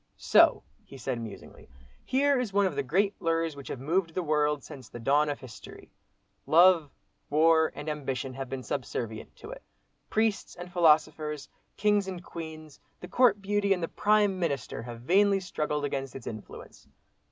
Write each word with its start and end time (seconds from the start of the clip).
"So," 0.17 0.63
he 0.83 0.97
said 0.97 1.21
musingly, 1.21 1.69
"here 2.03 2.39
is 2.39 2.51
one 2.51 2.65
of 2.65 2.75
the 2.75 2.81
great 2.81 3.13
lures 3.21 3.55
which 3.55 3.67
have 3.67 3.79
moved 3.79 4.15
the 4.15 4.23
world 4.23 4.63
since 4.63 4.89
the 4.89 4.99
dawn 4.99 5.29
of 5.29 5.39
history. 5.39 5.91
Love, 6.47 6.89
war, 7.29 7.71
and 7.75 7.87
ambition, 7.87 8.33
have 8.33 8.49
been 8.49 8.63
subservient 8.63 9.35
to 9.35 9.51
it. 9.51 9.61
Priests 10.09 10.55
and 10.55 10.73
philosophers, 10.73 11.49
kings 11.77 12.07
and 12.07 12.23
queens, 12.23 12.79
the 12.99 13.07
court 13.07 13.43
beauty 13.43 13.73
and 13.73 13.83
the 13.83 13.87
Prime 13.87 14.39
Minister, 14.39 14.81
have 14.81 15.01
vainly 15.01 15.39
struggled 15.39 15.85
against 15.85 16.15
its 16.15 16.25
influence. 16.25 16.87